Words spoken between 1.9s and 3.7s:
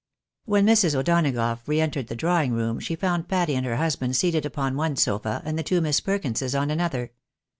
the drawing room, she found Patty and